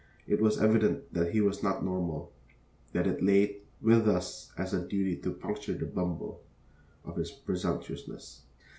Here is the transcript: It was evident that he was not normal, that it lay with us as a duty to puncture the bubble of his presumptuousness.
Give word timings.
It 0.25 0.41
was 0.41 0.59
evident 0.59 1.13
that 1.13 1.29
he 1.29 1.41
was 1.41 1.61
not 1.61 1.85
normal, 1.85 2.33
that 2.91 3.05
it 3.05 3.21
lay 3.21 3.57
with 3.83 4.07
us 4.09 4.51
as 4.57 4.73
a 4.73 4.81
duty 4.83 5.15
to 5.17 5.31
puncture 5.31 5.73
the 5.75 5.85
bubble 5.85 6.41
of 7.05 7.17
his 7.17 7.29
presumptuousness. 7.29 8.41